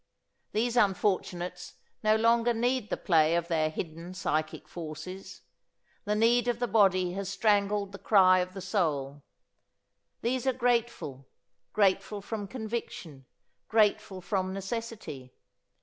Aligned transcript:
These 0.51 0.77
unfortunates 0.77 1.75
no 2.01 2.15
longer 2.15 2.55
need 2.55 2.89
the 2.89 2.97
play 2.97 3.35
of 3.35 3.47
their 3.49 3.69
hidden 3.69 4.15
psychic 4.15 4.67
forces. 4.67 5.43
The 6.05 6.15
need 6.15 6.47
of 6.47 6.57
the 6.57 6.67
body 6.67 7.11
has 7.13 7.29
strangled 7.29 7.91
the 7.91 7.99
cry 7.99 8.39
of 8.39 8.55
the 8.55 8.61
soul. 8.61 9.21
These 10.23 10.47
are 10.47 10.53
grateful, 10.53 11.27
grateful 11.71 12.19
from 12.23 12.47
conviction, 12.47 13.25
grateful 13.69 14.21
from 14.21 14.51
necessity. 14.51 15.35